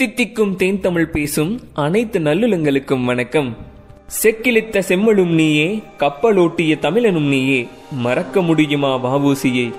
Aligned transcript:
தித்திக்கும் 0.00 0.56
தேன் 0.56 0.80
தமிழ் 0.80 1.06
பேசும் 1.06 1.60
அனைத்து 1.72 2.18
நல்லுலங்களுக்கும் 2.20 3.04
வணக்கம். 3.04 3.56
செக்கிழித்த 4.22 4.82
செம்மலும் 4.88 5.34
நீயே 5.34 5.82
கப்பலோட்டிய 5.98 6.78
தமிழனும் 6.78 7.28
நீயே 7.28 7.68
மறக்க 7.92 8.42
முடியுமா 8.42 8.96
வாவூசியை? 9.04 9.72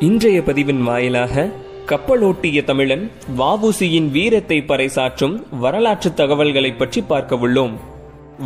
இன்றைய 0.00 0.40
பதிவின் 0.40 0.82
வாயிலாக 0.82 1.50
கப்பலோட்டிய 1.86 2.64
தமிழன் 2.64 3.10
வாவூசியின் 3.38 4.10
வீரத்தை 4.10 4.58
பறைசாற்றும் 4.60 5.42
வரலாற்று 5.50 6.14
தகவல்களை 6.14 6.72
பற்றி 6.72 7.00
பார்க்க 7.00 7.36
உள்ளோம். 7.36 7.72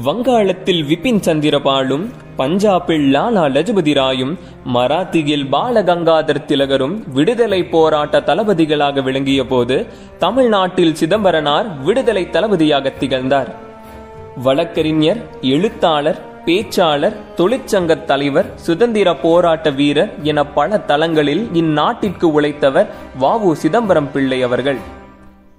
வங்காளத்தில் 0.00 0.84
விபின் 0.84 1.18
சந்திரபாலும் 1.20 2.04
பஞ்சாபில் 2.38 3.04
லாலா 3.14 3.42
லஜபதி 3.54 3.94
ராயும் 3.94 4.38
மராத்தியில் 4.64 5.44
பாலகங்காதர் 5.52 6.44
திலகரும் 6.46 6.94
விடுதலை 7.12 7.64
போராட்ட 7.64 8.20
தளபதிகளாக 8.20 9.02
விளங்கிய 9.02 9.44
போது 9.44 9.86
தமிழ்நாட்டில் 10.18 10.94
சிதம்பரனார் 10.94 11.82
விடுதலை 11.82 12.30
தளபதியாக 12.30 12.90
திகழ்ந்தார். 12.90 13.54
வழக்கறிஞர் 14.36 15.20
எழுத்தாளர் 15.40 16.20
பேச்சாளர் 16.46 17.18
தொழிற்சங்க 17.36 18.04
தலைவர் 18.04 18.50
சுதந்திர 18.54 19.14
போராட்ட 19.14 19.70
வீரர் 19.70 20.22
என 20.22 20.44
பல 20.44 20.78
தளங்களில் 20.78 21.48
இந்நாட்டிற்கு 21.52 22.40
உழைத்தவர் 22.40 22.86
வாவு 23.20 23.52
சிதம்பரம் 23.52 24.12
பிள்ளை 24.12 24.42
அவர்கள். 24.42 25.00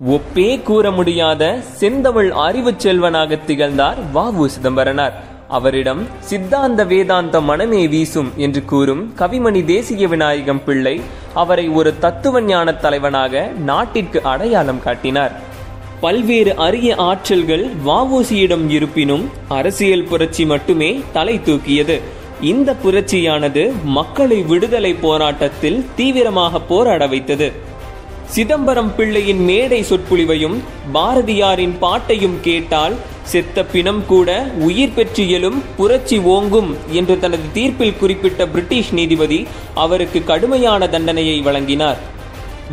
ஒப்பே 0.08 0.62
கூற 0.62 0.92
முடியாத 0.92 1.60
செந்தமிழ் 1.62 2.32
அறிவுச் 2.32 2.80
செல்வனாக 2.80 3.36
திகழ்ந்தார் 3.36 3.98
வாவு 4.14 4.46
சிதம்பரனார். 4.46 5.14
அவரிடம் 5.48 6.08
சித்தாந்த 6.20 6.84
வேதாந்த 6.84 7.42
மனமே 7.42 7.88
வீசும் 7.88 8.32
என்று 8.36 8.66
கூறும் 8.66 9.14
கவிமணி 9.18 9.66
தேசிய 9.66 10.08
விநாயகம் 10.08 10.64
பிள்ளை 10.64 11.02
அவரை 11.34 11.70
ஒரு 11.70 12.00
தத்துவ 12.00 12.42
ஞான 12.42 12.74
தலைவனாக 12.74 13.52
நாட்டிற்கு 13.58 14.22
அடையாளம் 14.22 14.84
காட்டினார். 14.84 15.40
பல்வேறு 16.00 16.56
அரிய 16.56 16.96
ஆற்றல்கள் 16.96 17.70
வாவூசியிடம் 17.86 18.70
இருப்பினும் 18.70 19.30
அரசியல் 19.48 20.04
புரட்சி 20.04 20.46
மட்டுமே 20.46 21.04
தலை 21.14 21.42
தூக்கியது. 21.44 22.02
இந்த 22.42 22.76
புரட்சியானது 22.86 23.72
மக்களை 23.84 24.42
விடுதலை 24.42 24.94
போராட்டத்தில் 24.94 25.86
தீவிரமாக 25.96 26.60
போராட 26.60 27.08
வைத்தது. 27.08 27.72
சிதம்பரம் 28.32 28.96
பிள்ளையின் 28.96 29.40
மேடை 29.40 29.82
சொற்பொழிவையும் 29.82 30.60
பாரதியாரின் 30.94 31.78
பாட்டையும் 31.80 32.38
கேட்டால் 32.42 32.96
செத்த 33.24 33.66
பிணம் 33.66 34.06
கூட 34.06 34.52
உயிர் 34.60 34.94
பெற்று 34.94 35.30
எழும் 35.30 35.64
புரட்சி 35.78 36.18
ஓங்கும் 36.18 36.76
என்று 36.92 37.20
தனது 37.20 37.44
தீர்ப்பில் 37.54 37.98
குறிப்பிட்ட 37.98 38.48
பிரிட்டிஷ் 38.48 38.94
நீதிபதி 38.94 39.48
அவருக்கு 39.74 40.24
கடுமையான 40.24 40.88
தண்டனையை 40.88 41.42
வழங்கினார். 41.42 41.98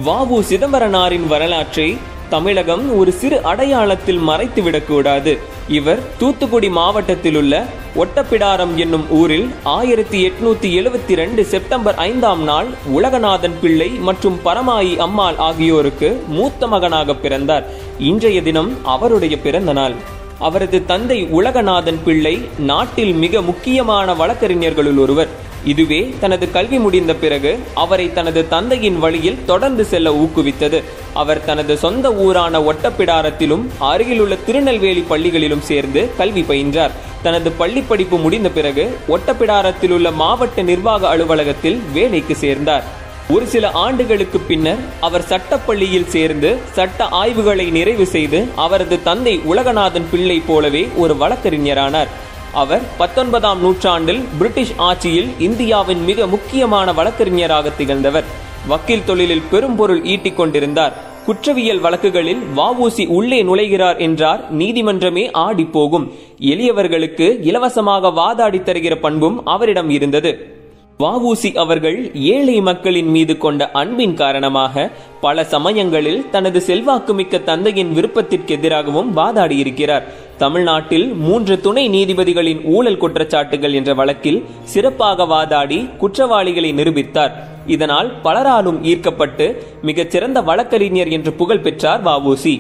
வாவு 0.06 0.40
சிதம்பரனாரின் 0.50 1.26
வரலாற்றை 1.26 1.96
தமிழகம் 2.30 2.96
ஒரு 2.98 3.12
சிறு 3.12 3.38
அடையாளத்தில் 3.42 4.20
மறைத்துவிடக்கூடாது 4.28 5.32
இவர் 5.68 6.02
தூத்துக்குடி 6.18 6.68
மாவட்டத்தில் 6.68 7.36
உள்ள 7.36 7.54
ஒட்டப்பிடாரம் 7.96 8.74
என்னும் 8.74 9.06
ஊரில் 9.10 9.48
ஆயிரத்தி 9.62 10.18
எட்நூத்தி 10.28 10.68
எழுவத்தி 10.80 11.14
ரெண்டு 11.14 11.44
செப்டம்பர் 11.44 11.94
ஐந்தாம் 11.94 12.42
நாள் 12.42 12.68
உலகநாதன் 12.92 13.56
பிள்ளை 13.60 13.88
மற்றும் 13.88 14.38
பரமாயி 14.44 14.96
அம்மாள் 14.96 15.36
ஆகியோருக்கு 15.36 16.22
மூத்த 16.28 16.66
மகனாக 16.66 17.14
பிறந்தார். 17.14 17.66
இன்றைய 17.98 18.42
தினம் 18.42 18.72
அவருடைய 18.84 19.38
பிறந்த 19.38 19.72
நாள். 19.72 19.94
அவரது 20.38 20.84
தந்தை 20.84 21.28
உலகநாதன் 21.32 21.98
பிள்ளை 22.04 22.34
நாட்டில் 22.58 23.14
மிக 23.14 23.40
முக்கியமான 23.40 24.14
வழக்கறிஞர்களுள் 24.14 24.98
ஒருவர். 24.98 25.28
இதுவே 25.64 26.14
தனது 26.20 26.50
கல்வி 26.50 26.78
முடிந்த 26.78 27.14
பிறகு 27.14 27.58
அவரை 27.74 28.12
தனது 28.12 28.48
தந்தையின் 28.48 28.98
வழியில் 28.98 29.44
தொடர்ந்து 29.46 29.84
செல்ல 29.84 30.10
ஊக்குவித்தது. 30.10 30.82
அவர் 31.12 31.44
தனது 31.44 31.76
சொந்த 31.76 32.12
ஊரான 32.12 32.60
ஒட்டப்பிடாரத்திலும் 32.60 33.66
அருகிலுள்ள 33.78 34.36
திருநெல்வேலி 34.46 35.04
பள்ளிகளிலும் 35.10 35.60
சேர்ந்து 35.60 36.10
கல்வி 36.16 36.42
பயின்றார். 36.42 36.90
தனது 37.22 37.52
பள்ளி 37.52 37.80
படிப்பு 37.80 38.18
முடிந்த 38.18 38.48
பிறகு 38.48 38.98
ஒட்டப்பிடாரத்தில் 39.08 39.90
உள்ள 39.90 40.10
மாவட்ட 40.10 40.62
நிர்வாக 40.62 41.08
அலுவலகத்தில் 41.08 41.80
வேலைக்கு 41.92 42.36
சேர்ந்தார். 42.36 42.84
ஒரு 43.30 43.46
சில 43.46 43.70
ஆண்டுகளுக்கு 43.70 44.38
பின்னர் 44.38 44.78
அவர் 45.00 45.26
சட்டப்பள்ளியில் 45.28 46.06
சேர்ந்து 46.06 46.58
சட்ட 46.72 47.04
ஆய்வுகளை 47.04 47.70
நிறைவு 47.70 48.06
செய்து 48.06 48.48
அவரது 48.56 49.02
தந்தை 49.02 49.40
உலகநாதன் 49.50 50.04
பிள்ளை 50.10 50.42
போலவே 50.46 50.88
ஒரு 50.96 51.14
வழக்கறிஞரானார். 51.14 52.08
அவர் 52.52 52.82
பத்தொன்பதாம் 52.98 53.60
நூற்றாண்டில் 53.60 54.24
பிரிட்டிஷ் 54.38 54.72
ஆட்சியில் 54.76 55.28
இந்தியாவின் 55.38 56.04
மிக 56.04 56.26
முக்கியமான 56.26 56.92
வழக்கறிஞராக 56.92 57.70
திகழ்ந்தவர். 57.70 58.24
வக்கீல் 58.68 59.04
தொழிலில் 59.04 59.42
பெரும் 59.50 59.76
பொருள் 59.76 60.04
ஈட்டிக் 60.04 60.36
கொண்டிருந்தார். 60.36 60.96
குற்றவியல் 61.26 61.80
வழக்குகளில் 61.80 62.42
வாவூசி 62.56 63.06
உள்ளே 63.06 63.42
நுழைகிறார் 63.42 63.98
என்றார். 63.98 64.54
நீதிமன்றமே 64.58 65.30
ஆடிப்போகும். 65.30 65.70
போகும் 65.70 66.12
எளியவர்களுக்கு 66.40 67.38
இலவசமாக 67.42 68.10
வாதாடி 68.10 68.58
தருகிற 68.58 68.94
பண்பும் 68.94 69.44
அவரிடம் 69.44 69.90
இருந்தது. 69.90 70.59
வாவூசி 71.00 71.50
அவர்கள் 71.56 71.98
ஏழை 72.14 72.60
மக்களின் 72.60 73.06
மீது 73.06 73.34
கொண்ட 73.38 73.70
அன்பின் 73.70 74.14
காரணமாக 74.14 74.90
பல 75.20 75.44
சமயங்களில் 75.44 76.30
தனது 76.30 76.60
செல்வாக்குமிக்க 76.60 77.38
தந்தையின் 77.38 77.92
விருப்பத்திற்கு 77.92 78.54
எதிராகவும் 78.54 79.12
வாதாடி 79.12 79.56
இருக்கிறார் 79.56 80.06
தமிழ்நாட்டில் 80.38 81.06
மூன்று 81.26 81.60
துணை 81.60 81.84
நீதிபதிகளின் 81.88 82.60
ஊழல் 82.64 83.00
குற்றச்சாட்டுகள் 83.00 83.72
என்ற 83.72 83.94
வழக்கில் 83.94 84.44
சிறப்பாக 84.64 85.24
வாதாடி 85.24 85.80
குற்றவாளிகளை 85.98 86.72
நிரூபித்தார். 86.72 87.34
இதனால் 87.66 88.10
பலராலும் 88.24 88.78
ஈர்க்கப்பட்டு 88.82 89.46
மிகச்சிறந்த 89.82 90.40
வழக்கறிஞர் 90.40 91.08
என்று 91.08 91.32
புகழ் 91.32 91.64
பெற்றார் 91.66 92.04
வாவூசி. 92.04 92.54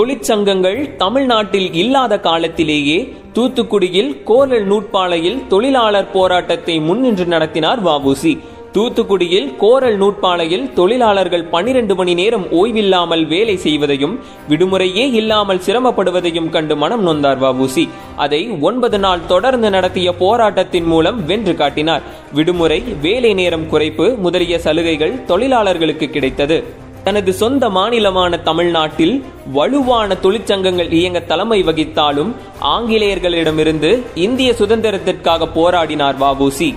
தொழிற்சங்கங்கள் 0.00 0.78
தமிழ்நாட்டில் 0.96 1.74
இல்லாத 1.74 2.14
காலத்திலேயே 2.20 2.98
தூத்துக்குடியில் 3.36 4.22
கோரல் 4.24 4.64
நூற்பாலையில் 4.66 5.42
தொழிலாளர் 5.48 6.08
போராட்டத்தை 6.12 6.80
முன்னின்று 6.80 7.24
நடத்தினார் 7.24 7.82
வாவூசி 7.86 8.32
தூத்துக்குடியில் 8.72 9.48
கோரல் 9.56 9.98
நூற்பாலையில் 9.98 10.66
தொழிலாளர்கள் 10.72 11.44
பனிரெண்டு 11.44 11.94
மணி 11.94 12.14
நேரம் 12.14 12.46
ஓய்வில்லாமல் 12.60 13.26
வேலை 13.26 13.56
செய்வதையும் 13.56 14.18
விடுமுறையே 14.48 15.06
இல்லாமல் 15.20 15.64
சிரமப்படுவதையும் 15.66 16.50
கண்டு 16.50 16.76
மனம் 16.76 17.06
நொந்தார் 17.06 17.40
வாவூசி 17.44 17.88
அதை 18.16 18.42
ஒன்பது 18.60 18.98
நாள் 18.98 19.26
தொடர்ந்து 19.26 19.70
நடத்திய 19.70 20.12
போராட்டத்தின் 20.24 20.84
மூலம் 20.84 21.24
வென்று 21.24 21.54
காட்டினார். 21.54 22.06
விடுமுறை 22.32 22.84
வேலை 23.00 23.34
நேரம் 23.34 23.70
குறைப்பு 23.72 24.06
முதலிய 24.16 24.58
சலுகைகள் 24.58 25.24
தொழிலாளர்களுக்கு 25.24 26.08
கிடைத்தது. 26.10 26.88
தனது 27.04 27.30
சொந்த 27.32 27.64
மாநிலமான 27.68 28.42
தமிழ்நாட்டில் 28.42 29.14
வலுவான 29.52 30.16
தொழிற்சங்கங்கள் 30.22 30.92
இயங்க 30.92 31.20
தலைமை 31.20 31.60
வகித்தாலும் 31.62 32.32
ஆங்கிலேயர்களிடமிருந்து 32.74 33.90
இந்திய 34.26 34.52
சுதந்திரத்திற்காக 34.52 35.48
போராடினார் 35.54 36.18
வாவூசி 36.18 36.70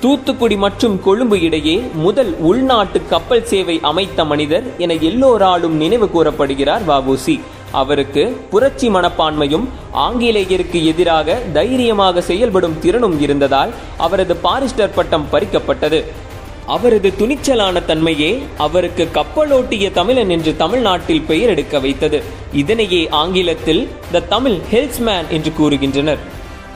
தூத்துக்குடி 0.00 0.56
மற்றும் 0.56 0.96
கொழும்பு 1.02 1.36
இடையே 1.40 1.76
முதல் 1.94 2.30
உள்நாட்டு 2.40 2.98
கப்பல் 3.08 3.44
சேவை 3.44 3.76
அமைத்த 3.82 4.24
மனிதர் 4.24 4.66
என 4.78 4.94
எல்லோராலும் 5.08 5.76
நினைவு 5.76 6.06
கூறப்படுகிறார் 6.10 6.86
வாவூசி 6.88 7.36
அவருக்கு 7.72 8.22
புரட்சி 8.50 8.88
மனப்பான்மையும் 8.88 9.66
ஆங்கிலேயருக்கு 10.04 10.78
எதிராக 10.84 11.36
தைரியமாக 11.52 12.22
செயல்படும் 12.22 12.78
திறனும் 12.80 13.20
இருந்ததால் 13.20 13.74
அவரது 13.96 14.36
பாரிஸ்டர் 14.42 14.96
பட்டம் 14.96 15.28
பறிக்கப்பட்டது. 15.32 16.00
அவரது 16.74 17.10
துணிச்சலான 17.18 17.82
தன்மையே 17.86 18.30
அவருக்கு 18.66 19.04
கப்பலோட்டிய 19.14 19.86
தமிழன் 19.90 20.30
என்று 20.30 20.52
தமிழ்நாட்டில் 20.56 21.26
பெயர் 21.30 21.52
எடுக்க 21.54 21.78
வைத்தது. 21.78 22.18
இதனையே 22.52 23.02
ஆங்கிலத்தில் 23.20 23.82
த 24.12 24.26
தமிழ் 24.34 24.58
ஹெல்ஸ்மேன் 24.72 25.28
என்று 25.30 25.52
கூறுகின்றனர். 25.60 26.22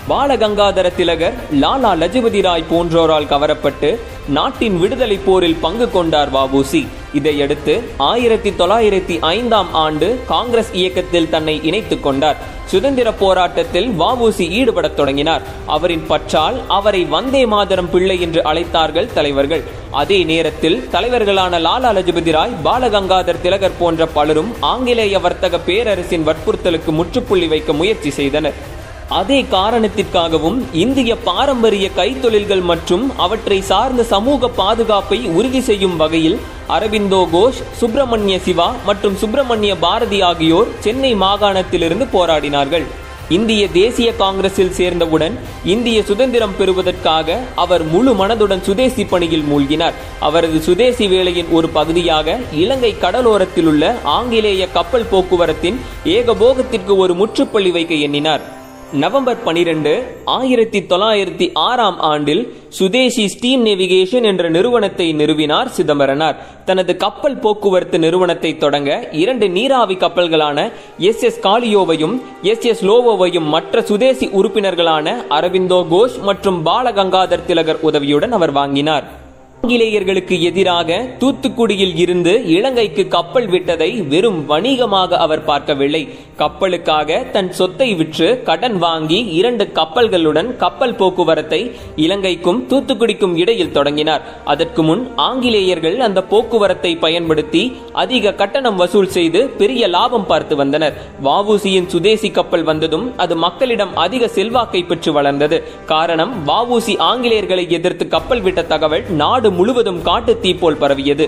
பாலகங்காதர 0.09 0.89
திலகர் 0.97 1.37
லாலா 1.61 1.93
லஜபதி 2.01 2.41
ராய் 2.43 2.71
போன்றோரால் 2.71 3.31
கவரப்பட்டு 3.33 3.91
நாட்டின் 4.29 4.77
விடுதலை 4.79 5.19
போரில் 5.25 5.61
பங்கு 5.61 5.87
கொண்டார் 5.91 6.33
வாபூசி 6.35 6.83
இதையடுத்து 7.15 7.83
ஆயிரத்தி 7.97 8.51
தொள்ளாயிரத்தி 8.51 9.19
ஐந்தாம் 9.21 9.75
ஆண்டு 9.75 10.21
காங்கிரஸ் 10.27 10.73
இயக்கத்தில் 10.73 11.31
தன்னை 11.31 11.61
இணைத்துக் 11.63 12.03
கொண்டார். 12.03 12.37
சுதந்திர 12.67 13.13
போராட்டத்தில் 13.13 13.89
வாவூசி 14.01 14.49
ஈடுபடத் 14.61 14.95
தொடங்கினார். 14.95 15.43
அவரின் 15.67 16.05
பற்றால் 16.07 16.61
அவரை 16.69 17.05
வந்தே 17.05 17.47
மாதரம் 17.47 17.91
பிள்ளை 17.91 18.21
என்று 18.21 18.43
அழைத்தார்கள் 18.43 19.13
தலைவர்கள். 19.13 19.65
அதே 19.91 20.25
நேரத்தில் 20.25 20.89
தலைவர்களான 20.93 21.59
லாலா 21.59 21.91
லஜபதி 21.97 22.31
ராய் 22.31 22.57
பாலகங்காதர் 22.65 23.41
திலகர் 23.41 23.79
போன்ற 23.79 24.07
பலரும் 24.07 24.55
ஆங்கிலேய 24.61 25.19
வர்த்தக 25.19 25.59
பேரரசின் 25.59 26.27
வற்புறுத்தலுக்கு 26.27 26.91
முற்றுப்புள்ளி 26.91 27.47
வைக்க 27.47 27.73
முயற்சி 27.73 28.11
செய்தனர். 28.11 28.73
அதே 29.09 29.43
காரணத்திற்காகவும் 29.43 30.61
இந்திய 30.73 31.17
பாரம்பரிய 31.17 31.91
கைத்தொழில்கள் 31.97 32.63
மற்றும் 32.63 33.19
அவற்றை 33.19 33.61
சார்ந்த 33.61 34.03
சமூக 34.03 34.49
பாதுகாப்பை 34.49 35.27
உறுதி 35.27 35.61
செய்யும் 35.61 35.97
வகையில் 35.97 36.39
அரவிந்தோ 36.69 37.29
கோஷ் 37.33 37.63
சுப்பிரமணிய 37.77 38.39
சிவா 38.39 38.73
மற்றும் 38.85 39.17
சுப்பிரமணிய 39.17 39.77
பாரதி 39.77 40.23
ஆகியோர் 40.23 40.67
சென்னை 40.81 41.15
மாகாணத்திலிருந்து 41.15 42.07
போராடினார்கள். 42.13 42.87
இந்திய 43.29 43.69
தேசிய 43.69 44.15
காங்கிரஸில் 44.15 44.73
சேர்ந்தவுடன் 44.73 45.39
இந்திய 45.65 46.03
சுதந்திரம் 46.03 46.57
பெறுவதற்காக 46.59 47.39
அவர் 47.55 47.85
முழு 47.85 48.15
மனதுடன் 48.15 48.63
சுதேசி 48.63 49.05
பணியில் 49.05 49.43
மூழ்கினார். 49.43 49.93
அவரது 50.21 50.61
சுதேசி 50.61 51.07
வேலையின் 51.07 51.49
ஒரு 51.49 51.69
பகுதியாக 51.69 52.39
இலங்கை 52.53 52.95
கடலோரத்தில் 53.01 53.67
உள்ள 53.67 53.95
ஆங்கிலேய 54.03 54.69
கப்பல் 54.69 55.09
போக்குவரத்தின் 55.11 55.81
ஏகபோகத்திற்கு 56.05 56.97
ஒரு 56.97 57.15
முற்றுப்புள்ளி 57.15 57.71
வைக்க 57.71 57.95
எண்ணினார். 57.95 58.63
நவம்பர் 59.03 59.43
பனிரெண்டு 59.45 59.93
ஆயிரத்தி 60.25 60.81
தொள்ளாயிரத்தி 60.81 61.47
ஆறாம் 61.53 61.97
ஆண்டில் 62.01 62.43
சுதேசி 62.69 63.29
ஸ்டீம் 63.29 63.65
நேவிகேஷன் 63.67 64.27
என்ற 64.31 64.49
நிறுவனத்தை 64.49 65.07
நிறுவினார் 65.15 65.71
சிதம்பரனார். 65.77 66.37
தனது 66.65 66.97
கப்பல் 66.97 67.39
போக்குவரத்து 67.39 67.99
நிறுவனத்தை 67.99 68.57
தொடங்க 68.57 69.09
இரண்டு 69.23 69.49
நீராவி 69.49 69.95
கப்பல்களான 69.95 70.71
எஸ் 70.99 71.23
எஸ் 71.23 71.41
காலியோவையும் 71.47 72.17
எஸ் 72.43 72.67
எஸ் 72.73 72.85
லோவோவையும் 72.85 73.51
மற்ற 73.57 73.83
சுதேசி 73.83 74.29
உறுப்பினர்களான 74.29 75.17
அரவிந்தோ 75.31 75.83
கோஷ் 75.89 76.21
மற்றும் 76.23 76.67
பாலகங்காதர் 76.67 77.47
திலகர் 77.47 77.81
உதவியுடன் 77.81 78.33
அவர் 78.33 78.53
வாங்கினார். 78.53 79.23
ஆங்கிலேயர்களுக்கு 79.65 80.37
எதிராக 80.49 80.97
தூத்துக்குடியில் 81.21 81.95
இருந்து 82.03 82.33
இலங்கைக்கு 82.55 83.03
கப்பல் 83.15 83.47
விட்டதை 83.53 83.89
வெறும் 84.11 84.41
வணிகமாக 84.51 85.19
அவர் 85.25 85.43
பார்க்கவில்லை. 85.51 86.01
கப்பலுக்காக 86.41 87.19
தன் 87.35 87.49
சொத்தை 87.59 87.87
விற்று 88.01 88.29
கடன் 88.49 88.77
வாங்கி 88.85 89.19
இரண்டு 89.37 89.65
கப்பல்களுடன் 89.79 90.49
கப்பல் 90.63 90.95
போக்குவரத்தை 91.01 91.61
இலங்கைக்கும் 92.05 92.61
தூத்துக்குடிக்கும் 92.73 93.37
இடையில் 93.43 93.73
தொடங்கினார். 93.77 94.27
அதற்கு 94.55 94.85
முன் 94.89 95.05
ஆங்கிலேயர்கள் 95.29 95.97
அந்த 96.09 96.23
போக்குவரத்தை 96.33 96.93
பயன்படுத்தி 97.07 97.63
அதிக 98.05 98.35
கட்டணம் 98.43 98.79
வசூல் 98.83 99.11
செய்து 99.17 99.43
பெரிய 99.63 99.89
லாபம் 99.97 100.29
பார்த்து 100.33 100.57
வந்தனர். 100.63 100.99
வாவூசியின் 101.29 101.91
சுதேசி 101.95 102.31
கப்பல் 102.41 102.69
வந்ததும் 102.73 103.09
அது 103.25 103.37
மக்களிடம் 103.47 103.97
அதிக 104.05 104.31
செல்வாக்கை 104.37 104.85
பெற்று 104.93 105.13
வளர்ந்தது. 105.19 105.61
காரணம் 105.95 106.35
வாவூசி 106.53 106.97
ஆங்கிலேயர்களை 107.11 107.67
எதிர்த்து 107.81 108.07
கப்பல் 108.19 108.45
விட்ட 108.49 108.69
தகவல் 108.75 109.05
நாடு 109.23 109.53
முழுவதும் 109.55 110.03
காட்டு 110.03 110.35
தீ 110.45 110.53
போல் 110.55 110.81
பரவியது. 110.85 111.27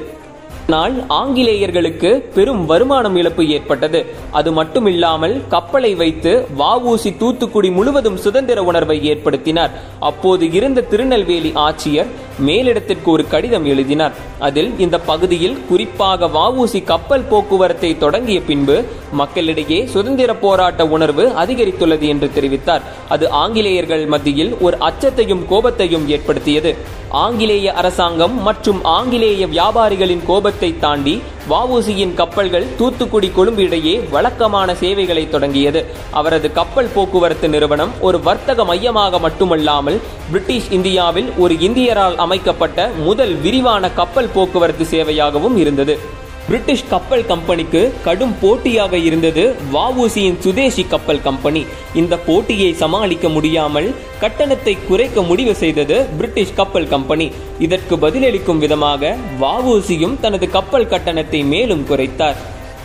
நாள் 0.73 0.95
ஆங்கிலேயர்களுக்கு 1.17 2.11
பெரும் 2.35 2.63
வருமானம் 2.67 3.17
இழப்பு 3.17 3.43
ஏற்பட்டது. 3.57 4.01
அது 4.39 4.51
மட்டுமில்லாமல் 4.59 5.35
கப்பலை 5.49 5.95
வைத்து 5.95 6.33
வாவூசி 6.59 7.11
தூத்துக்குடி 7.17 7.71
முழுவதும் 7.71 8.17
சுதந்திர 8.17 8.65
உணர்வை 8.71 8.99
ஏற்படுத்தினார். 9.13 9.75
அப்போது 10.01 10.47
இருந்த 10.59 10.87
திருநெல்வேலி 10.93 11.53
ஆட்சியர் 11.67 12.11
மேலிடத்திற்கு 12.39 13.11
ஒரு 13.11 13.29
கடிதம் 13.29 13.65
எழுதினார். 13.65 14.15
அதில் 14.39 14.79
இந்த 14.79 14.99
பகுதியில் 14.99 15.67
குறிப்பாக 15.69 16.27
வாவூசி 16.27 16.85
கப்பல் 16.85 17.27
போக்குவரத்தை 17.31 17.99
தொடங்கிய 17.99 18.41
பின்பு 18.41 18.85
மக்களிடையே 19.13 19.87
சுதந்திர 19.87 20.35
போராட்ட 20.35 20.87
உணர்வு 20.87 21.29
அதிகரித்துள்ளது 21.29 22.07
என்று 22.07 22.31
தெரிவித்தார். 22.35 22.81
அது 23.09 23.31
ஆங்கிலேயர்கள் 23.31 24.07
மத்தியில் 24.07 24.57
ஒரு 24.61 24.77
அச்சத்தையும் 24.79 25.45
கோபத்தையும் 25.51 26.09
ஏற்படுத்தியது. 26.09 26.77
ஆங்கிலேய 27.09 27.73
அரசாங்கம் 27.73 28.43
மற்றும் 28.43 28.85
ஆங்கிலேய 28.85 29.47
வியாபாரிகளின் 29.47 30.27
கோபத்தை 30.27 30.79
தாண்டி 30.79 31.23
வஉசியின் 31.51 32.15
கப்பல்கள் 32.15 32.65
தூத்துக்குடி 32.79 33.29
கொழும்பு 33.37 33.63
இடையே 33.63 33.93
வழக்கமான 34.15 34.69
சேவைகளை 34.81 35.25
தொடங்கியது. 35.35 35.81
அவரது 36.11 36.49
கப்பல் 36.53 36.91
போக்குவரத்து 36.95 37.49
நிறுவனம் 37.49 37.93
ஒரு 38.01 38.21
வர்த்தக 38.29 38.65
மையமாக 38.65 39.19
மட்டுமல்லாமல் 39.19 40.01
பிரிட்டிஷ் 40.31 40.71
இந்தியாவில் 40.71 41.31
ஒரு 41.39 41.55
இந்தியரால் 41.69 42.17
அமைக்கப்பட்ட 42.27 42.89
முதல் 43.09 43.35
விரிவான 43.47 43.91
கப்பல் 43.91 44.33
போக்குவரத்து 44.35 44.87
சேவையாகவும் 44.95 45.57
இருந்தது. 45.57 46.25
பிரிட்டிஷ் 46.49 46.89
கப்பல் 46.89 47.25
கம்பெனிக்கு 47.27 47.93
கடும் 48.05 48.35
போட்டியாக 48.41 48.97
இருந்தது 48.97 49.45
வவுசியின் 49.73 50.39
சுதேசி 50.39 50.85
கப்பல் 50.85 51.23
கம்பெனி. 51.23 51.67
இந்த 51.95 52.15
போட்டியை 52.17 52.69
சமாளிக்க 52.75 53.29
முடியாமல் 53.29 53.95
கட்டணத்தை 54.21 54.75
குறைக்க 54.89 55.23
முடிவு 55.23 55.55
செய்தது 55.55 55.97
பிரிட்டிஷ் 56.19 56.55
கப்பல் 56.55 56.89
கம்பெனி. 56.89 57.33
இதற்கு 57.59 57.97
பதிலளிக்கும் 57.97 58.59
விதமாக 58.59 59.17
வவுசியும் 59.41 60.21
தனது 60.21 60.49
கப்பல் 60.51 60.89
கட்டணத்தை 60.89 61.45
மேலும் 61.45 61.87
குறைத்தார். 61.89 62.39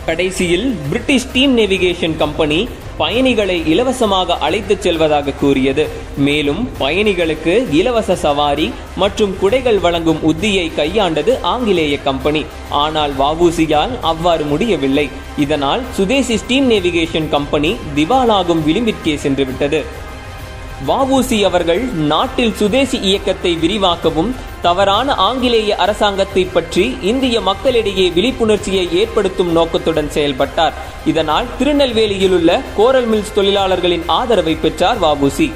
கடைசியில் 0.06 0.76
பிரிட்டிஷ் 0.88 1.32
டீம் 1.32 1.58
நேவிகேஷன் 1.58 2.16
கம்பெனி 2.16 2.68
பயணிகளை 2.98 3.62
இலவசமாக 3.66 4.38
அழைத்துச் 4.38 4.82
செல்வதாக 4.82 5.32
கூறியது. 5.32 5.88
மேலும் 6.16 6.68
பயணிகளுக்கு 6.80 7.72
இலவச 7.72 8.16
சவாரி 8.16 8.72
மற்றும் 8.96 9.36
குடைகள் 9.40 9.78
வழங்கும் 9.78 10.20
உத்தியை 10.32 10.70
கையாண்டது 10.76 11.40
ஆங்கிலேய 11.42 11.98
கம்பெனி. 12.02 12.44
ஆனால் 12.70 13.12
வாவூசியால் 13.18 14.00
அவ்வாறு 14.00 14.44
முடியவில்லை. 14.44 15.08
இதனால் 15.38 15.82
சுதேசி 15.92 16.36
ஸ்டீம் 16.36 16.70
நேவிகேஷன் 16.70 17.28
கம்பெனி 17.28 17.76
திவாலாகும் 17.96 18.62
விளிம்பிற்கே 18.66 19.18
சென்றுவிட்டது. 19.22 19.82
விட்டது 20.86 21.44
அவர்கள் 21.44 21.82
நாட்டில் 21.82 22.54
சுதேசி 22.54 22.98
இயக்கத்தை 22.98 23.58
விரிவாக்கவும் 23.62 24.34
தவறான 24.62 25.14
ஆங்கிலேய 25.14 25.76
அரசாங்கத்தை 25.76 26.44
பற்றி 26.44 26.98
இந்திய 27.02 27.40
மக்களிடையே 27.40 28.08
விழிப்புணர்ச்சியை 28.08 28.92
ஏற்படுத்தும் 28.92 29.52
நோக்கத்துடன் 29.52 30.10
செயல்பட்டார். 30.10 30.72
இதனால் 31.04 31.46
திருநெல்வேலியில் 31.58 32.32
உள்ள 32.32 32.60
கோரல் 32.76 33.08
மில்ஸ் 33.08 33.34
தொழிலாளர்களின் 33.34 34.02
ஆதரவை 34.06 34.54
பெற்றார் 34.54 35.02
வாபுசி 35.02 35.52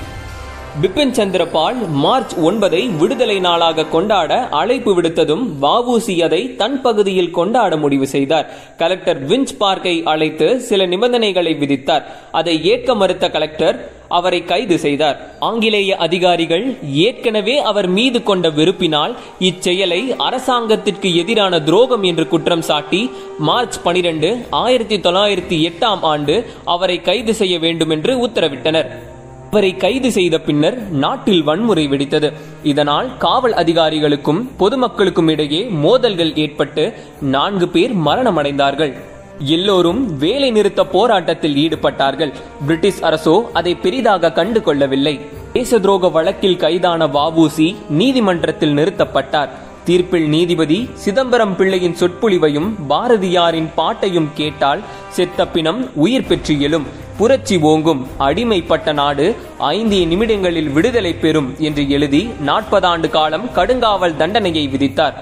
பிபின் 0.82 1.12
சந்திரபால் 1.18 1.88
மார்ச் 1.88 2.34
ஒன்பதை 2.34 2.96
விடுதலை 2.96 3.40
நாளாக 3.40 3.84
கொண்டாட 3.84 4.48
அழைப்பு 4.48 5.00
விடுத்ததும் 5.00 5.44
வாவூசி 5.62 6.22
அதை 6.22 6.56
தன் 6.56 6.82
பகுதியில் 6.82 7.30
கொண்டாட 7.30 7.76
முடிவு 7.76 8.06
செய்தார். 8.06 8.76
கலெக்டர் 8.76 9.26
விஞ்ச் 9.26 9.54
பார்க்கை 9.58 10.02
அழைத்து 10.04 10.60
சில 10.60 10.86
நிபந்தனைகளை 10.86 11.52
விதித்தார். 11.54 12.02
அதை 12.32 12.64
ஏற்க 12.64 12.94
மறுத்த 12.94 13.30
கலெக்டர் 13.30 13.90
அவரை 14.08 14.44
கைது 14.44 14.78
செய்தார். 14.78 15.18
ஆங்கிலேய 15.38 15.96
அதிகாரிகள் 15.96 16.76
ஏற்கனவே 16.92 17.58
அவர் 17.58 17.86
மீது 17.86 18.22
கொண்ட 18.22 18.50
வெறுப்பினால் 18.50 19.16
இச்செயலை 19.40 20.16
அரசாங்கத்திற்கு 20.16 21.16
எதிரான 21.16 21.60
துரோகம் 21.60 22.02
என்று 22.02 22.28
குற்றம் 22.28 22.62
சாட்டி 22.62 23.10
மார்ச் 23.38 23.82
பனிரெண்டு 23.82 24.46
ஆயிரத்தி 24.50 24.96
தொள்ளாயிரத்தி 24.96 25.72
எட்டாம் 25.72 26.00
ஆண்டு 26.00 26.46
அவரை 26.64 27.00
கைது 27.00 27.34
செய்ய 27.34 27.58
வேண்டும் 27.58 27.90
என்று 27.90 28.26
உத்தரவிட்டனர். 28.26 29.14
அவரை 29.50 29.76
கைது 29.76 30.10
செய்த 30.12 30.40
பின்னர் 30.40 30.76
நாட்டில் 30.90 31.42
வன்முறை 31.42 31.88
வெடித்தது. 31.88 32.32
இதனால் 32.62 33.16
காவல் 33.18 33.52
அதிகாரிகளுக்கும் 33.52 34.40
பொதுமக்களுக்கும் 34.58 35.28
இடையே 35.28 35.60
மோதல்கள் 35.84 36.32
ஏற்பட்டு 36.36 36.92
நான்கு 37.20 37.68
பேர் 37.68 37.96
மரணமடைந்தார்கள். 37.96 38.92
எல்லோரும் 39.38 40.18
வேலை 40.18 40.50
நிறுத்த 40.50 40.84
போராட்டத்தில் 40.86 41.56
ஈடுபட்டார்கள். 41.56 42.32
பிரிட்டிஷ் 42.66 43.02
அரசோ 43.02 43.44
அதை 43.52 43.74
பெரிதாக 43.74 44.32
கண்டு 44.32 44.62
கொள்ளவில்லை 44.62 45.20
தேச 45.52 45.78
துரோக 45.78 46.10
வழக்கில் 46.10 46.56
கைதான 46.56 47.06
வாவூசி 47.06 47.76
நீதிமன்றத்தில் 47.88 48.76
நிறுத்தப்பட்டார். 48.76 49.48
தீர்ப்பில் 49.84 50.28
நீதிபதி 50.28 50.88
சிதம்பரம் 50.94 51.56
பிள்ளையின் 51.56 51.96
சொற்பொழிவையும் 52.00 52.70
பாரதியாரின் 52.88 53.68
பாட்டையும் 53.74 54.30
கேட்டால் 54.34 54.80
செத்த 55.08 55.46
பிணம் 55.46 55.88
உயிர் 55.94 56.26
பெற்று 56.26 56.60
எழும். 56.60 57.04
புரட்சி 57.18 57.56
ஓங்கும் 57.60 58.06
அடிமைப்பட்ட 58.18 58.92
நாடு 58.92 59.26
ஐந்து 59.58 60.06
நிமிடங்களில் 60.06 60.68
விடுதலை 60.68 61.12
பெறும் 61.14 61.54
என்று 61.58 61.90
எழுதி 61.90 62.20
நாற்பது 62.40 62.86
ஆண்டு 62.86 63.08
காலம் 63.10 63.46
கடுங்காவல் 63.54 64.16
தண்டனையை 64.16 64.64
விதித்தார். 64.68 65.14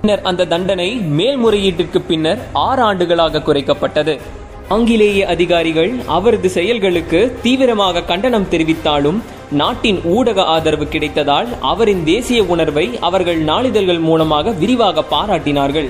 பின்னர் 0.00 0.22
அந்த 0.22 0.44
தண்டனை 0.44 0.88
மேல்முறையீட்டிற்கு 1.18 2.00
பின்னர் 2.08 2.38
ஆறு 2.52 2.82
ஆண்டுகளாக 2.82 3.42
குறைக்கப்பட்டது. 3.46 4.18
ஆங்கிலேய 4.68 5.26
அதிகாரிகள் 5.26 5.92
அவரது 6.06 6.48
செயல்களுக்கு 6.48 7.38
தீவிரமாக 7.42 8.02
கண்டனம் 8.02 8.50
தெரிவித்தாலும் 8.50 9.20
நாட்டின் 9.50 10.00
ஊடக 10.04 10.44
ஆதரவு 10.44 10.84
கிடைத்ததால் 10.84 11.48
அவரின் 11.60 12.04
தேசிய 12.04 12.42
உணர்வை 12.44 12.86
அவர்கள் 13.00 13.44
நாளிதழ்கள் 13.44 14.00
மூலமாக 14.00 14.50
விரிவாக 14.50 15.04
பாராட்டினார்கள். 15.10 15.88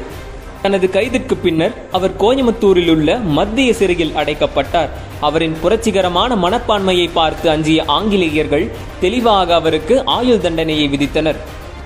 தனது 0.68 0.88
கைதுக்கு 0.92 1.34
பின்னர் 1.42 1.74
அவர் 1.92 2.16
கோயம்புத்தூரில் 2.20 2.90
உள்ள 2.90 3.16
மத்திய 3.16 3.72
சிறையில் 3.72 4.12
அடைக்கப்பட்டார். 4.16 4.88
அவரின் 5.20 5.54
புரட்சிகரமான 5.62 6.34
மனப்பான்மையை 6.34 7.10
பார்த்து 7.12 7.50
அஞ்சிய 7.50 7.84
ஆங்கிலேயர்கள் 7.84 8.70
தெளிவாக 9.00 9.54
அவருக்கு 9.54 10.04
ஆயுள் 10.04 10.40
தண்டனையை 10.40 10.88
விதித்தனர். 10.88 11.38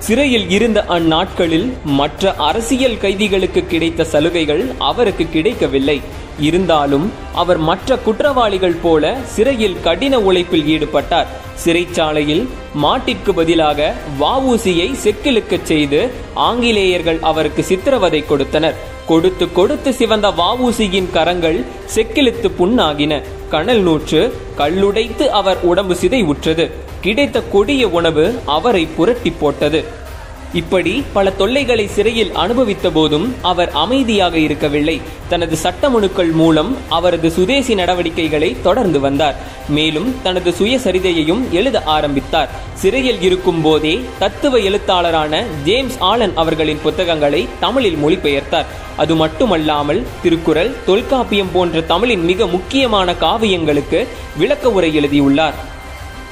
சிறையில் 0.05 0.51
இருந்த 0.51 0.85
அந்நாட்களில் 0.89 1.73
மற்ற 1.85 2.35
அரசியல் 2.49 2.99
கைதிகளுக்கு 2.99 3.67
கிடைத்த 3.67 4.05
சலுகைகள் 4.05 4.63
அவருக்கு 4.79 5.25
கிடைக்கவில்லை. 5.31 6.01
இருந்தாலும் 6.39 7.13
அவர் 7.35 7.59
மற்ற 7.59 7.97
குற்றவாளிகள் 7.97 8.77
போல 8.83 9.17
சிறையில் 9.35 9.81
கடின 9.83 10.21
உழைப்பில் 10.21 10.67
ஈடுபட்டார். 10.75 11.31
சிறைச்சாலையில் 11.65 12.49
மாட்டிற்கு 12.83 13.33
பதிலாக 13.35 13.95
வாவூசியை 14.21 14.89
செக்கிலுக்கச் 15.05 15.69
செய்து 15.73 16.11
ஆங்கிலேயர்கள் 16.35 17.19
அவருக்கு 17.21 17.65
சித்திரவதை 17.65 18.27
கொடுத்தனர். 18.27 18.75
கொடுத்து 19.07 19.53
கொடுத்து 19.53 19.93
சிவந்த 19.93 20.29
வாவூசியின் 20.31 21.13
கரங்கள் 21.13 21.65
செக்கிலுத்து 21.95 22.51
புண்ணாகின. 22.59 23.23
கனல் 23.49 23.81
நூற்று 23.81 24.21
கல்லுடைத்து 24.59 25.27
அவர் 25.41 25.61
உடம்பு 25.63 25.95
சிதை 25.95 26.25
உற்றது 26.25 26.67
கிடைத்த 27.03 27.43
கொடிய 27.43 27.89
உணவு 27.89 28.41
அவரை 28.47 28.89
புரட்டி 28.97 29.31
போட்டது. 29.31 30.01
இப்படி 30.61 31.05
பல 31.13 31.31
தொல்லைகளை 31.31 31.87
சிறையில் 31.87 32.33
அனுபவித்த 32.33 32.91
போதும் 32.91 33.35
அவர் 33.43 33.71
அமைதியாக 33.71 34.39
இருக்கவில்லை. 34.39 35.01
தனது 35.29 35.57
சட்டமனுக்கள் 35.57 36.31
மூலம் 36.31 36.77
அவரது 36.89 37.31
சுதேசி 37.31 37.75
நடவடிக்கைகளை 37.75 38.57
தொடர்ந்து 38.63 39.01
வந்தார். 39.01 39.35
மேலும் 39.69 40.15
தனது 40.23 40.51
சுயசரிதையையும் 40.51 41.51
எழுத 41.51 41.83
ஆரம்பித்தார். 41.83 42.51
சிறையில் 42.75 43.23
இருக்கும் 43.23 43.63
போதே 43.63 44.01
தத்துவ 44.19 44.59
எழுத்தாளரான 44.59 45.43
ஜேம்ஸ் 45.65 45.99
ஆலன் 45.99 46.37
அவர்களின் 46.37 46.83
புத்தகங்களை 46.83 47.49
தமிழில் 47.61 47.99
மொழிபெயர்த்தார். 48.05 48.71
அது 48.97 49.15
மட்டுமல்லாமல் 49.15 50.07
திருக்குறள் 50.23 50.75
தொல்காப்பியம் 50.87 51.53
போன்ற 51.53 51.81
தமிழின் 51.81 52.25
மிக 52.25 52.47
முக்கியமான 52.47 53.13
காவியங்களுக்கு 53.13 54.07
விளக்க 54.37 54.71
உரை 54.71 54.95
எழுதியுள்ளார். 54.95 55.71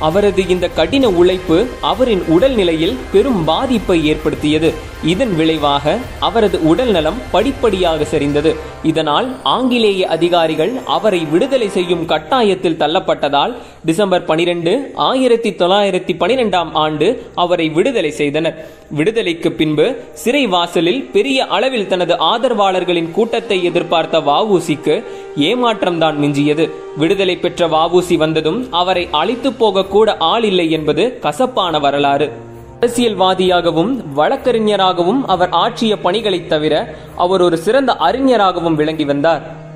அவரது 0.00 0.48
இந்த 0.48 0.68
கடின 0.68 1.08
உழைப்பு 1.08 1.58
அவரின் 1.80 2.22
உடல்நிலையில் 2.28 2.96
பெரும் 3.12 3.44
பாதிப்பை 3.44 4.06
ஏற்படுத்தியது. 4.06 4.70
இதன் 5.04 5.34
விளைவாக 5.36 5.96
அவரது 6.18 6.58
உடல்நலம் 6.70 7.20
படிப்படியாக 7.30 8.06
சரிந்தது. 8.12 8.56
இதனால் 8.82 9.28
ஆங்கிலேய 9.42 10.08
அதிகாரிகள் 10.08 10.72
அவரை 10.86 11.26
விடுதலை 11.32 11.68
செய்யும் 11.68 12.06
கட்டாயத்தில் 12.08 12.80
தள்ளப்பட்டதால் 12.82 13.54
டிசம்பர் 13.84 14.24
பனிரெண்டு 14.24 14.92
ஆயிரத்தி 14.94 15.50
தொள்ளாயிரத்தி 15.50 16.14
பனிரெண்டாம் 16.18 16.70
ஆண்டு 16.72 17.08
அவரை 17.34 17.68
விடுதலை 17.68 18.10
செய்தனர். 18.10 18.68
விடுதலைக்கு 18.90 19.52
பின்பு 19.52 19.86
சிறை 20.12 20.46
வாசலில் 20.46 21.02
பெரிய 21.12 21.46
அளவில் 21.46 21.86
தனது 21.86 22.14
ஆதரவாளர்களின் 22.14 23.10
கூட்டத்தை 23.10 23.64
எதிர்பார்த்த 23.64 24.20
வவுசிக்கு 24.20 25.04
ஏமாற்றம்தான் 25.36 26.16
மிஞ்சியது. 26.16 26.70
விடுதலை 26.96 27.36
பெற்ற 27.36 27.68
வாவூசி 27.68 28.16
வந்ததும் 28.16 28.72
அவரை 28.72 29.08
அழித்து 29.10 29.52
போக 29.52 29.84
கூட 29.84 30.16
ஆள் 30.16 30.44
இல்லை 30.44 30.70
என்பது 30.70 31.18
கசப்பான 31.18 31.78
வரலாறு. 31.78 32.32
அரசியல்வாதியாகவும் 32.80 34.02
வழக்கறிஞராகவும் 34.14 35.26
அவர் 35.26 35.48
ஆற்றிய 35.48 35.98
பணிகளைத் 35.98 36.48
தவிர 36.48 36.94
அவர் 37.16 37.40
ஒரு 37.40 37.56
சிறந்த 37.56 37.96
அறிஞராகவும் 37.96 38.74
விளங்கி 38.74 39.04
வந்தார். 39.04 39.68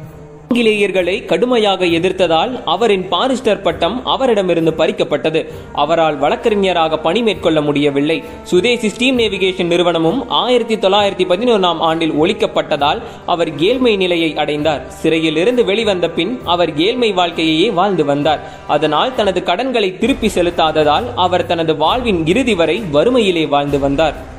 ஆங்கிலேயர்களை 0.54 1.25
கடுமையாக 1.25 1.84
எதிர்த்ததால் 1.84 2.62
அவரின் 2.64 3.06
பாரிஸ்டர் 3.11 3.62
பட்டம் 3.62 4.04
அவரிடமிருந்து 4.04 4.70
பறிக்கப்பட்டது. 4.70 5.50
அவரால் 5.73 6.18
வழக்கறிஞராக 6.18 6.99
பணி 6.99 7.23
மேற்கொள்ள 7.23 7.61
முடியவில்லை. 7.61 8.25
சுதேசி 8.42 8.88
ஸ்டீம் 8.88 9.18
நேவிகேஷன் 9.18 9.66
நிறுவனமும் 9.66 10.28
ஆயிரத்தி 10.28 10.76
தொள்ளாயிரத்தி 10.76 11.26
பதினொன்றாம் 11.28 11.78
ஆண்டில் 11.78 12.12
ஒழிக்கப்பட்டதால் 12.12 13.02
அவர் 13.26 13.58
ஏழ்மை 13.58 13.96
நிலையை 13.96 14.37
அடைந்தார். 14.37 14.88
சிறையில் 14.88 15.37
இருந்து 15.37 15.64
வெளிவந்த 15.64 16.11
பின் 16.11 16.40
அவர் 16.44 16.76
ஏழ்மை 16.76 17.12
வாழ்க்கையையே 17.12 17.70
வாழ்ந்து 17.70 18.04
வந்தார். 18.04 18.52
அதனால் 18.66 19.14
தனது 19.14 19.42
கடன்களை 19.42 19.99
திருப்பி 19.99 20.30
செலுத்தாததால் 20.34 21.04
அவர் 21.14 21.46
தனது 21.46 21.76
வாழ்வின் 21.76 22.26
இறுதி 22.26 22.54
வரை 22.54 22.82
வறுமையிலே 22.92 23.49
வாழ்ந்து 23.49 23.78
வந்தார். 23.78 24.32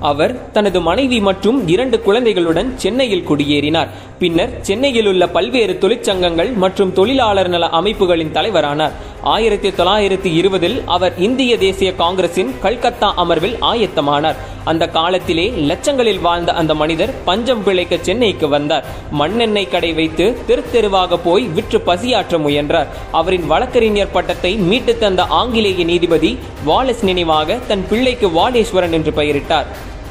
அவர் 0.00 0.52
தனது 0.52 0.80
மனைவி 0.80 1.20
மற்றும் 1.20 1.68
இரண்டு 1.68 2.00
குழந்தைகளுடன் 2.00 2.78
சென்னையில் 2.78 3.28
குடியேறினார். 3.28 3.88
பின்னர் 4.18 4.60
சென்னையில் 4.60 5.06
உள்ள 5.06 5.28
பல்வேறு 5.28 5.78
தொழிற்சங்கங்கள் 5.80 6.54
மற்றும் 6.54 6.92
தொழிலாளர் 6.92 7.48
நல 7.48 7.68
அமைப்புகளின் 7.68 8.32
தலைவரானார். 8.32 8.92
ஆயிரத்தி 9.22 9.68
தொள்ளாயிரத்தி 9.68 10.34
இருபதில் 10.34 10.82
அவர் 10.86 11.18
இந்திய 11.18 11.58
தேசிய 11.58 11.94
காங்கிரசின் 11.94 12.54
கல்கத்தா 12.62 13.12
அமர்வில் 13.16 13.56
ஆயத்தமானார். 13.60 14.36
அந்த 14.64 14.88
காலத்திலே 14.88 15.50
லட்சங்களில் 15.50 16.20
வாழ்ந்த 16.20 16.52
அந்த 16.52 16.74
மனிதர் 16.74 17.14
பஞ்சம் 17.24 17.64
பிழைக்க 17.64 17.96
சென்னைக்கு 18.00 18.48
வந்தார். 18.48 18.84
மண்ணெண்ணெய் 19.10 19.68
கடை 19.68 19.92
வைத்து 19.92 20.36
தெருத்தெருவாக 20.48 21.18
போய் 21.24 21.44
விற்று 21.44 21.80
பசியாற்ற 21.80 22.38
முயன்றார். 22.38 22.88
அவரின் 23.12 23.46
வழக்கறிஞர் 23.46 24.12
பட்டத்தை 24.12 24.56
மீட்டு 24.56 24.98
தந்த 24.98 25.24
ஆங்கிலேய 25.24 25.84
நீதிபதி 25.84 26.38
வாலஸ் 26.66 27.02
நினைவாக 27.02 27.58
தன் 27.68 27.86
பிள்ளைக்கு 27.88 28.28
வாலேஸ்வரன் 28.28 28.90
என்று 28.90 29.10
பெயரிட்டார். 29.10 29.66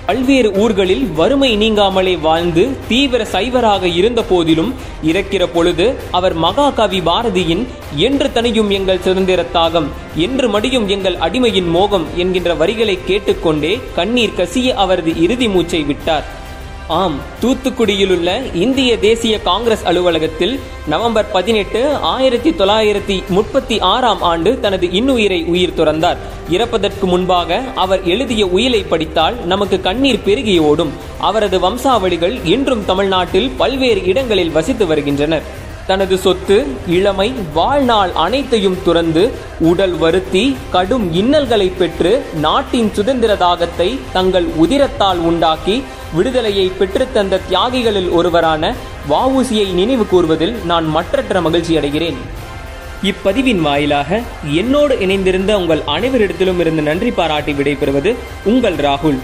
பல்வேறு 0.09 0.49
ஊர்களில் 0.61 1.03
வறுமை 1.17 1.49
நீங்காமலே 1.57 2.13
வாழ்ந்து 2.19 2.77
தீவிர 2.87 3.21
சைவராக 3.33 3.83
இருந்த 3.99 4.21
போதிலும் 4.29 4.71
இறக்கிற 5.03 5.43
பொழுது 5.47 5.85
அவர் 6.11 6.33
மகாகவி 6.33 6.99
பாரதியின் 6.99 7.61
என்று 7.95 8.31
தனியும் 8.31 8.69
எங்கள் 8.69 9.03
சுதந்திர 9.03 9.45
தாகம் 9.53 9.89
என்று 10.15 10.49
மடியும் 10.49 10.87
எங்கள் 10.87 11.19
அடிமையின் 11.27 11.69
மோகம் 11.69 12.07
என்கின்ற 12.15 12.55
வரிகளை 12.55 12.97
கேட்டுக்கொண்டே 13.05 13.79
கண்ணீர் 13.95 14.37
கசிய 14.37 14.73
அவரது 14.73 15.13
இறுதி 15.21 15.47
மூச்சை 15.47 15.83
விட்டார். 15.83 16.25
ஆம் 16.89 17.15
தூத்துக்குடியில் 17.41 18.17
உள்ள 18.17 18.41
இந்திய 18.53 18.99
தேசிய 18.99 19.41
காங்கிரஸ் 19.41 19.83
அலுவலகத்தில் 19.83 20.59
நவம்பர் 20.87 21.31
பதினெட்டு 21.31 21.95
ஆயிரத்தி 21.95 22.49
தொள்ளாயிரத்தி 22.49 23.27
முப்பத்தி 23.27 23.79
ஆறாம் 23.79 24.21
ஆண்டு 24.21 24.59
தனது 24.59 24.87
இன்னுயிரை 24.87 25.45
உயிர் 25.45 25.73
துறந்தார். 25.77 26.17
இறப்பதற்கு 26.49 27.05
முன்பாக 27.05 27.61
அவர் 27.75 28.03
எழுதிய 28.03 28.47
உயிலை 28.47 28.83
படித்தால் 28.83 29.45
நமக்கு 29.45 29.81
கண்ணீர் 29.81 30.23
பெருகி 30.23 30.59
ஓடும். 30.59 30.93
அவரது 31.19 31.59
வம்சாவளிகள் 31.59 32.39
இன்றும் 32.43 32.85
தமிழ்நாட்டில் 32.85 33.51
பல்வேறு 33.57 34.05
இடங்களில் 34.05 34.51
வசித்து 34.51 34.87
வருகின்றனர். 34.87 35.67
தனது 35.89 36.15
சொத்து 36.23 36.55
இளமை 36.95 37.27
வாழ்நாள் 37.53 38.11
அனைத்தையும் 38.23 38.77
துறந்து 38.85 39.23
உடல் 39.69 39.95
வருத்தி 40.03 40.43
கடும் 40.75 41.05
இன்னல்களை 41.13 41.67
பெற்று 41.79 42.11
நாட்டின் 42.45 42.91
சுதந்திர 42.97 43.33
தாகத்தை 43.43 43.87
தங்கள் 44.13 44.47
உதிரத்தால் 44.63 45.21
உண்டாக்கி 45.29 45.75
விடுதலையை 46.17 46.67
பெற்றுத்தந்த 46.79 47.39
தியாகிகளில் 47.49 48.11
ஒருவரான 48.19 48.73
வாவூசியை 49.09 49.67
நினைவு 49.79 50.05
கூர்வதில் 50.11 50.55
நான் 50.71 50.87
மற்றற்ற 50.97 51.41
மகிழ்ச்சி 51.47 51.75
அடைகிறேன். 51.77 52.19
இப்பதிவின் 53.09 53.61
வாயிலாக 53.67 54.21
என்னோடு 54.61 54.95
இணைந்திருந்த 55.05 55.51
உங்கள் 55.61 55.83
அனைவரிடத்திலும் 55.95 56.61
இருந்து 56.63 56.81
நன்றி 56.81 57.11
பாராட்டி 57.11 57.53
விடைபெறுவது 57.59 58.13
உங்கள் 58.51 58.79
ராகுல். 58.85 59.19